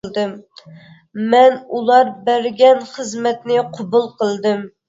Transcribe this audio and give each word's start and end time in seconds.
مەن 1.33 1.59
ئۇلار 1.59 2.09
بەرگەن 2.31 2.83
خىزمەتنى 2.95 3.63
قوبۇل 3.77 4.13
قىلدىم. 4.23 4.69